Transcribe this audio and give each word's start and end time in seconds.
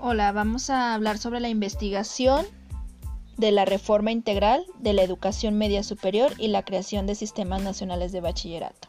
Hola, 0.00 0.30
vamos 0.30 0.70
a 0.70 0.94
hablar 0.94 1.18
sobre 1.18 1.40
la 1.40 1.48
investigación 1.48 2.46
de 3.36 3.50
la 3.50 3.64
reforma 3.64 4.12
integral 4.12 4.64
de 4.78 4.92
la 4.92 5.02
educación 5.02 5.58
media 5.58 5.82
superior 5.82 6.32
y 6.38 6.48
la 6.48 6.62
creación 6.62 7.08
de 7.08 7.16
sistemas 7.16 7.62
nacionales 7.62 8.12
de 8.12 8.20
bachillerato. 8.20 8.86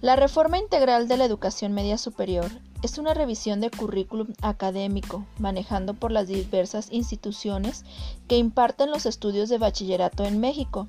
La 0.00 0.16
reforma 0.16 0.56
integral 0.56 1.08
de 1.08 1.18
la 1.18 1.26
educación 1.26 1.74
media 1.74 1.98
superior 1.98 2.50
es 2.82 2.96
una 2.96 3.12
revisión 3.12 3.60
de 3.60 3.70
currículum 3.70 4.28
académico 4.40 5.26
manejando 5.38 5.92
por 5.92 6.10
las 6.10 6.26
diversas 6.26 6.90
instituciones 6.90 7.84
que 8.28 8.38
imparten 8.38 8.90
los 8.90 9.04
estudios 9.04 9.50
de 9.50 9.58
bachillerato 9.58 10.24
en 10.24 10.40
México. 10.40 10.88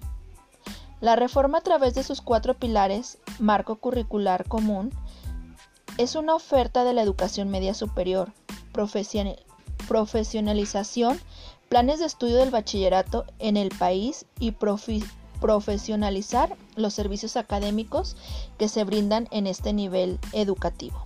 La 1.01 1.17
reforma 1.17 1.57
a 1.57 1.61
través 1.61 1.93
de 1.93 2.03
sus 2.03 2.21
cuatro 2.21 2.53
pilares, 2.53 3.17
marco 3.37 3.75
curricular 3.75 4.47
común, 4.47 4.91
es 5.97 6.15
una 6.15 6.35
oferta 6.35 6.85
de 6.85 6.93
la 6.93 7.01
educación 7.01 7.49
media 7.49 7.73
superior, 7.73 8.31
profesionalización, 8.71 11.19
planes 11.69 11.99
de 11.99 12.05
estudio 12.05 12.37
del 12.37 12.51
bachillerato 12.51 13.25
en 13.39 13.57
el 13.57 13.69
país 13.69 14.25
y 14.39 14.53
profesionalizar 15.41 16.55
los 16.75 16.93
servicios 16.93 17.37
académicos 17.37 18.15
que 18.57 18.67
se 18.67 18.83
brindan 18.83 19.27
en 19.31 19.47
este 19.47 19.73
nivel 19.73 20.19
educativo. 20.33 21.05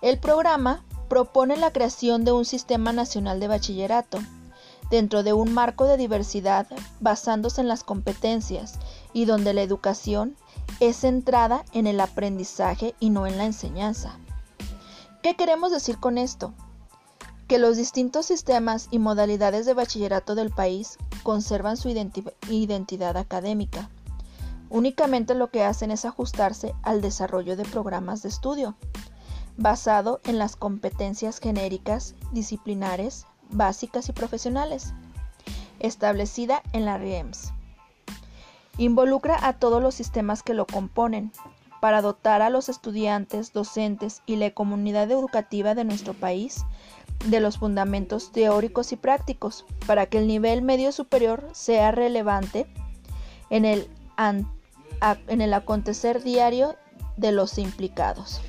El 0.00 0.18
programa 0.18 0.84
propone 1.08 1.56
la 1.56 1.72
creación 1.72 2.24
de 2.24 2.32
un 2.32 2.44
sistema 2.44 2.92
nacional 2.92 3.38
de 3.38 3.48
bachillerato 3.48 4.18
dentro 4.90 5.22
de 5.22 5.32
un 5.32 5.54
marco 5.54 5.86
de 5.86 5.96
diversidad 5.96 6.66
basándose 7.00 7.60
en 7.60 7.68
las 7.68 7.84
competencias 7.84 8.78
y 9.12 9.26
donde 9.26 9.54
la 9.54 9.62
educación 9.62 10.36
es 10.80 10.96
centrada 10.96 11.64
en 11.72 11.86
el 11.86 12.00
aprendizaje 12.00 12.94
y 12.98 13.10
no 13.10 13.26
en 13.26 13.38
la 13.38 13.44
enseñanza. 13.44 14.18
¿Qué 15.22 15.36
queremos 15.36 15.70
decir 15.70 15.98
con 15.98 16.18
esto? 16.18 16.52
Que 17.46 17.58
los 17.58 17.76
distintos 17.76 18.26
sistemas 18.26 18.88
y 18.90 18.98
modalidades 18.98 19.66
de 19.66 19.74
bachillerato 19.74 20.34
del 20.34 20.50
país 20.50 20.98
conservan 21.22 21.76
su 21.76 21.90
identidad 21.90 23.16
académica. 23.16 23.88
Únicamente 24.68 25.36
lo 25.36 25.48
que 25.48 25.62
hacen 25.62 25.92
es 25.92 26.04
ajustarse 26.04 26.74
al 26.82 27.00
desarrollo 27.00 27.56
de 27.56 27.64
programas 27.64 28.22
de 28.22 28.30
estudio, 28.30 28.74
basado 29.56 30.20
en 30.24 30.38
las 30.38 30.56
competencias 30.56 31.38
genéricas, 31.38 32.16
disciplinares, 32.32 33.26
básicas 33.48 34.08
y 34.08 34.12
profesionales, 34.12 34.92
establecida 35.78 36.62
en 36.72 36.84
la 36.84 36.98
RIEMS. 36.98 37.52
Involucra 38.76 39.46
a 39.46 39.52
todos 39.52 39.80
los 39.80 39.94
sistemas 39.94 40.42
que 40.42 40.54
lo 40.54 40.66
componen, 40.66 41.30
para 41.82 42.00
dotar 42.00 42.42
a 42.42 42.48
los 42.48 42.68
estudiantes, 42.68 43.52
docentes 43.52 44.22
y 44.24 44.36
la 44.36 44.52
comunidad 44.52 45.10
educativa 45.10 45.74
de 45.74 45.82
nuestro 45.82 46.14
país 46.14 46.64
de 47.26 47.40
los 47.40 47.58
fundamentos 47.58 48.30
teóricos 48.30 48.92
y 48.92 48.96
prácticos 48.96 49.64
para 49.84 50.06
que 50.06 50.18
el 50.18 50.28
nivel 50.28 50.62
medio 50.62 50.92
superior 50.92 51.48
sea 51.50 51.90
relevante 51.90 52.72
en 53.50 53.64
el, 53.64 53.88
acontecer 55.52 56.22
diario 56.22 56.76
de 57.16 57.32
los 57.32 57.58
implicados. 57.58 58.40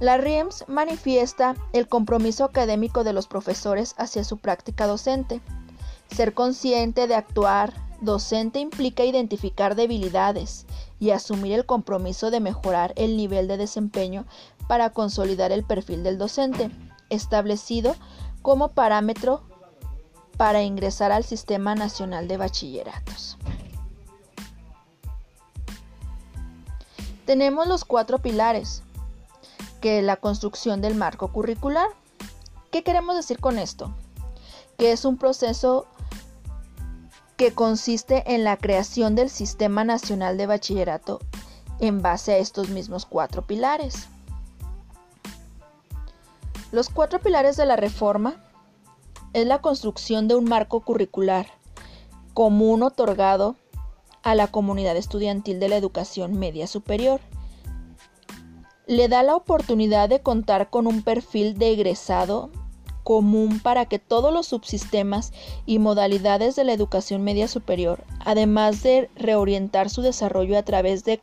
La 0.00 0.18
RIEMS 0.18 0.66
manifiesta 0.68 1.56
el 1.72 1.88
compromiso 1.88 2.44
académico 2.44 3.04
de 3.04 3.14
los 3.14 3.26
profesores 3.26 3.94
hacia 3.96 4.22
su 4.22 4.36
práctica 4.36 4.86
docente. 4.86 5.40
Ser 6.14 6.34
consciente 6.34 7.06
de 7.06 7.14
actuar 7.14 7.72
docente 8.02 8.58
implica 8.58 9.02
identificar 9.02 9.76
debilidades 9.76 10.66
y 10.98 11.10
asumir 11.10 11.52
el 11.52 11.66
compromiso 11.66 12.30
de 12.30 12.40
mejorar 12.40 12.92
el 12.96 13.16
nivel 13.16 13.48
de 13.48 13.56
desempeño 13.56 14.26
para 14.68 14.90
consolidar 14.90 15.52
el 15.52 15.64
perfil 15.64 16.02
del 16.02 16.18
docente, 16.18 16.70
establecido 17.10 17.94
como 18.42 18.68
parámetro 18.68 19.42
para 20.36 20.62
ingresar 20.62 21.12
al 21.12 21.24
Sistema 21.24 21.74
Nacional 21.74 22.28
de 22.28 22.36
Bachilleratos. 22.36 23.38
Tenemos 27.24 27.66
los 27.66 27.84
cuatro 27.84 28.18
pilares, 28.18 28.82
que 29.80 30.02
la 30.02 30.16
construcción 30.16 30.80
del 30.80 30.94
marco 30.94 31.32
curricular. 31.32 31.88
¿Qué 32.70 32.82
queremos 32.82 33.16
decir 33.16 33.40
con 33.40 33.58
esto? 33.58 33.92
Que 34.78 34.92
es 34.92 35.04
un 35.04 35.16
proceso 35.16 35.86
que 37.36 37.52
consiste 37.52 38.34
en 38.34 38.44
la 38.44 38.56
creación 38.56 39.14
del 39.14 39.28
Sistema 39.28 39.84
Nacional 39.84 40.36
de 40.38 40.46
Bachillerato 40.46 41.20
en 41.80 42.00
base 42.00 42.32
a 42.32 42.38
estos 42.38 42.70
mismos 42.70 43.04
cuatro 43.04 43.42
pilares. 43.42 44.08
Los 46.72 46.88
cuatro 46.88 47.20
pilares 47.20 47.56
de 47.56 47.66
la 47.66 47.76
reforma 47.76 48.42
es 49.34 49.46
la 49.46 49.60
construcción 49.60 50.28
de 50.28 50.34
un 50.34 50.44
marco 50.44 50.80
curricular 50.80 51.46
común 52.32 52.82
otorgado 52.82 53.56
a 54.22 54.34
la 54.34 54.48
comunidad 54.48 54.96
estudiantil 54.96 55.60
de 55.60 55.68
la 55.68 55.76
educación 55.76 56.38
media 56.38 56.66
superior. 56.66 57.20
Le 58.86 59.08
da 59.08 59.22
la 59.22 59.36
oportunidad 59.36 60.08
de 60.08 60.20
contar 60.20 60.70
con 60.70 60.86
un 60.86 61.02
perfil 61.02 61.58
de 61.58 61.72
egresado 61.72 62.50
común 63.06 63.60
para 63.60 63.86
que 63.86 64.00
todos 64.00 64.32
los 64.32 64.48
subsistemas 64.48 65.32
y 65.64 65.78
modalidades 65.78 66.56
de 66.56 66.64
la 66.64 66.72
educación 66.72 67.22
media 67.22 67.46
superior, 67.46 68.02
además 68.24 68.82
de 68.82 69.08
reorientar 69.14 69.90
su 69.90 70.02
desarrollo 70.02 70.58
a 70.58 70.64
través 70.64 71.04
de 71.04 71.20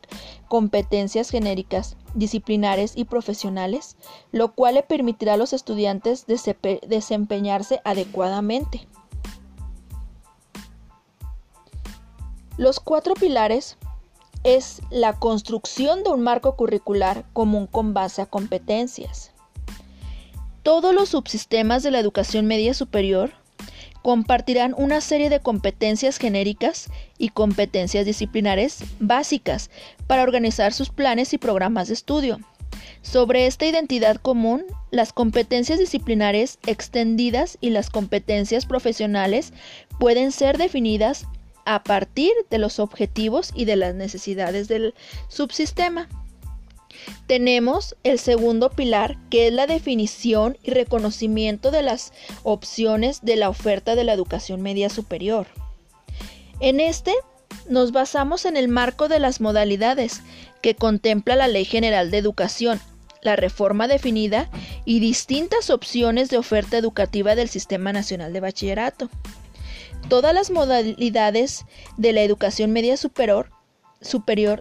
competencias 0.48 1.28
genéricas, 1.28 1.98
disciplinares 2.14 2.94
y 2.96 3.04
profesionales, 3.04 3.96
lo 4.32 4.54
cual 4.54 4.76
le 4.76 4.82
permitirá 4.82 5.34
a 5.34 5.36
los 5.36 5.52
estudiantes 5.52 6.24
desempeñarse 6.26 7.82
adecuadamente. 7.84 8.88
Los 12.56 12.80
cuatro 12.80 13.12
pilares 13.12 13.76
es 14.42 14.80
la 14.88 15.18
construcción 15.18 16.02
de 16.02 16.12
un 16.12 16.22
marco 16.22 16.56
curricular 16.56 17.26
común 17.34 17.66
con 17.66 17.92
base 17.92 18.22
a 18.22 18.26
competencias 18.26 19.33
todos 20.64 20.94
los 20.94 21.10
subsistemas 21.10 21.84
de 21.84 21.92
la 21.92 22.00
educación 22.00 22.46
media 22.46 22.74
superior 22.74 23.32
compartirán 24.02 24.74
una 24.76 25.00
serie 25.00 25.30
de 25.30 25.40
competencias 25.40 26.18
genéricas 26.18 26.88
y 27.18 27.28
competencias 27.28 28.04
disciplinares 28.04 28.82
básicas 28.98 29.70
para 30.06 30.22
organizar 30.22 30.72
sus 30.72 30.88
planes 30.88 31.32
y 31.32 31.38
programas 31.38 31.88
de 31.88 31.94
estudio. 31.94 32.40
Sobre 33.02 33.46
esta 33.46 33.66
identidad 33.66 34.16
común, 34.16 34.64
las 34.90 35.12
competencias 35.12 35.78
disciplinares 35.78 36.58
extendidas 36.66 37.58
y 37.60 37.70
las 37.70 37.90
competencias 37.90 38.64
profesionales 38.64 39.52
pueden 40.00 40.32
ser 40.32 40.56
definidas 40.56 41.26
a 41.66 41.84
partir 41.84 42.32
de 42.50 42.58
los 42.58 42.78
objetivos 42.78 43.52
y 43.54 43.66
de 43.66 43.76
las 43.76 43.94
necesidades 43.94 44.68
del 44.68 44.94
subsistema. 45.28 46.08
Tenemos 47.26 47.96
el 48.04 48.18
segundo 48.18 48.70
pilar, 48.70 49.16
que 49.30 49.48
es 49.48 49.52
la 49.52 49.66
definición 49.66 50.58
y 50.62 50.70
reconocimiento 50.70 51.70
de 51.70 51.82
las 51.82 52.12
opciones 52.42 53.22
de 53.22 53.36
la 53.36 53.48
oferta 53.48 53.94
de 53.94 54.04
la 54.04 54.12
educación 54.12 54.62
media 54.62 54.88
superior. 54.88 55.46
En 56.60 56.80
este 56.80 57.12
nos 57.68 57.92
basamos 57.92 58.44
en 58.44 58.56
el 58.56 58.68
marco 58.68 59.08
de 59.08 59.18
las 59.18 59.40
modalidades 59.40 60.22
que 60.60 60.74
contempla 60.74 61.36
la 61.36 61.48
Ley 61.48 61.64
General 61.64 62.10
de 62.10 62.18
Educación, 62.18 62.80
la 63.22 63.36
reforma 63.36 63.88
definida 63.88 64.50
y 64.84 65.00
distintas 65.00 65.70
opciones 65.70 66.28
de 66.28 66.38
oferta 66.38 66.76
educativa 66.76 67.34
del 67.34 67.48
Sistema 67.48 67.92
Nacional 67.92 68.32
de 68.32 68.40
Bachillerato. 68.40 69.08
Todas 70.08 70.34
las 70.34 70.50
modalidades 70.50 71.64
de 71.96 72.12
la 72.12 72.22
educación 72.22 72.72
media 72.72 72.96
superior, 72.96 73.50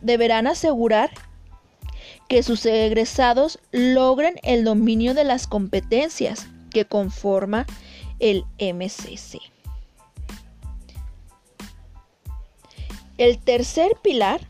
deberán 0.01 0.47
asegurar 0.47 1.11
que 2.27 2.43
sus 2.43 2.65
egresados 2.65 3.59
logren 3.71 4.35
el 4.43 4.63
dominio 4.63 5.13
de 5.13 5.23
las 5.23 5.47
competencias 5.47 6.47
que 6.71 6.85
conforma 6.85 7.65
el 8.19 8.45
MCC. 8.59 9.39
El 13.17 13.37
tercer 13.37 13.91
pilar 14.01 14.41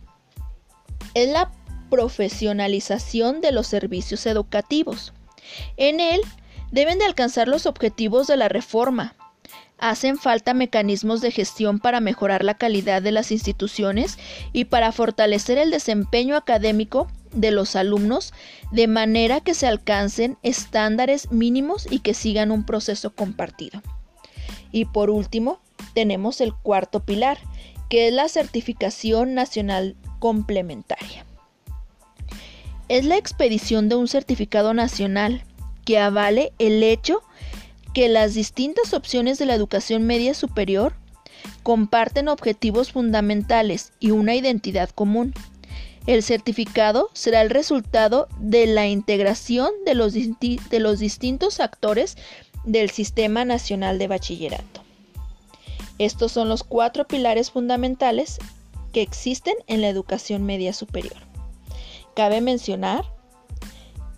es 1.14 1.30
la 1.30 1.52
profesionalización 1.90 3.42
de 3.42 3.52
los 3.52 3.68
servicios 3.68 4.26
educativos. 4.26 5.14
En 5.78 6.00
él 6.00 6.22
deben 6.72 6.98
de 6.98 7.06
alcanzar 7.06 7.48
los 7.48 7.66
objetivos 7.66 8.26
de 8.28 8.38
la 8.38 8.50
reforma. 8.50 9.16
Hacen 9.78 10.18
falta 10.18 10.54
mecanismos 10.54 11.22
de 11.22 11.30
gestión 11.30 11.80
para 11.80 12.00
mejorar 12.00 12.44
la 12.44 12.56
calidad 12.56 13.02
de 13.02 13.12
las 13.12 13.32
instituciones 13.32 14.18
y 14.54 14.66
para 14.66 14.92
fortalecer 14.92 15.58
el 15.58 15.72
desempeño 15.72 16.38
académico 16.38 17.08
de 17.34 17.52
los 17.52 17.76
alumnos 17.76 18.34
de 18.72 18.88
manera 18.88 19.42
que 19.42 19.54
se 19.54 19.68
alcancen 19.68 20.38
estándares 20.44 21.32
mínimos 21.32 21.88
y 21.90 22.00
que 22.00 22.14
sigan 22.14 22.52
un 22.52 22.66
proceso 22.66 23.14
compartido. 23.14 23.82
Y 24.72 24.86
por 24.86 25.10
último, 25.10 25.60
tenemos 25.94 26.42
el 26.42 26.54
cuarto 26.54 27.02
pilar, 27.02 27.38
que 27.90 28.08
es 28.08 28.14
la 28.14 28.28
certificación 28.28 29.34
nacional 29.34 29.96
complementaria. 30.20 31.26
es 32.90 33.06
la 33.06 33.18
expedición 33.18 33.90
de 33.90 33.96
un 33.96 34.08
certificado 34.08 34.74
nacional 34.74 35.44
que 35.86 36.00
avale 36.00 36.54
el 36.60 36.84
hecho 36.84 37.22
que 37.94 38.10
las 38.10 38.34
distintas 38.34 38.94
opciones 38.94 39.38
de 39.38 39.46
la 39.46 39.56
educación 39.56 40.04
media 40.04 40.34
superior 40.34 40.94
comparten 41.62 42.28
objetivos 42.28 42.92
fundamentales 42.92 43.94
y 44.00 44.12
una 44.12 44.36
identidad 44.36 44.90
común. 44.90 45.34
El 46.06 46.22
certificado 46.24 47.10
será 47.14 47.42
el 47.42 47.50
resultado 47.50 48.28
de 48.38 48.66
la 48.68 48.88
integración 48.88 49.72
de 49.86 49.96
los, 49.96 50.14
de 50.14 50.80
los 50.80 51.00
distintos 51.00 51.60
actores 51.60 52.18
del 52.66 52.90
Sistema 52.90 53.46
Nacional 53.46 54.00
de 54.00 54.08
Bachillerato. 54.08 54.82
Estos 56.00 56.32
son 56.32 56.50
los 56.50 56.64
cuatro 56.64 57.08
pilares 57.08 57.52
fundamentales 57.52 58.40
que 58.92 59.02
existen 59.02 59.56
en 59.68 59.82
la 59.82 59.90
educación 59.90 60.44
media 60.44 60.74
superior. 60.74 61.18
Cabe 62.16 62.42
mencionar 62.42 63.06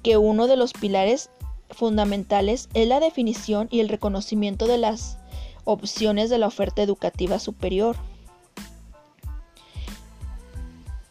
que 0.04 0.18
uno 0.18 0.48
de 0.48 0.58
los 0.58 0.74
pilares 0.74 1.30
fundamentales 1.70 2.70
es 2.74 2.88
la 2.88 3.00
definición 3.00 3.68
y 3.72 3.80
el 3.80 3.90
reconocimiento 3.90 4.68
de 4.68 4.78
las 4.78 5.18
opciones 5.64 6.30
de 6.30 6.38
la 6.38 6.48
oferta 6.48 6.82
educativa 6.82 7.40
superior. 7.40 7.96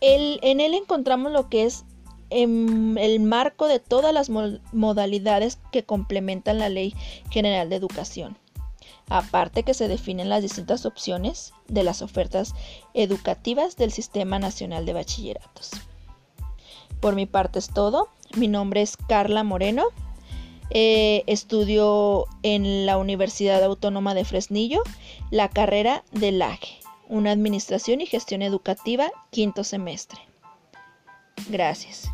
En 0.05 0.61
él 0.61 0.75
encontramos 0.75 1.33
lo 1.33 1.49
que 1.49 1.65
es 1.65 1.85
em, 2.31 2.99
el 2.99 3.21
marco 3.21 3.69
de 3.69 3.79
todas 3.79 4.13
las 4.13 4.31
modalidades 4.31 5.59
que 5.73 5.85
complementan 5.85 6.59
la 6.59 6.69
Ley 6.69 6.95
General 7.31 7.69
de 7.69 7.77
Educación. 7.77 8.37
Aparte 9.09 9.63
que 9.63 9.75
se 9.75 9.89
definen 9.89 10.29
las 10.29 10.43
distintas 10.43 10.87
opciones 10.87 11.53
de 11.69 11.85
las 11.85 12.01
ofertas 12.01 12.55
educativas 12.95 13.77
del 13.77 13.93
Sistema 13.93 14.39
Nacional 14.39 14.87
de 14.87 14.95
Bachilleratos. 14.95 15.71
Por 17.01 17.15
mi 17.15 17.27
parte 17.27 17.59
es 17.59 17.69
todo. 17.69 18.09
Mi 18.35 18.49
nombre 18.49 18.81
es 18.81 18.97
Carla 18.97 19.45
Moreno. 19.45 19.85
Eh, 20.71 21.23
estudio 21.27 22.27
en 22.43 22.87
la 22.87 22.97
Universidad 22.97 23.63
Autónoma 23.63 24.15
de 24.15 24.25
Fresnillo 24.25 24.83
la 25.31 25.51
carrera 25.51 26.03
de 26.13 26.33
LAGE, 26.33 26.79
una 27.09 27.31
administración 27.31 28.01
y 28.01 28.07
gestión 28.07 28.43
educativa, 28.43 29.11
quinto 29.31 29.65
semestre. 29.65 30.21
Gracias. 31.49 32.11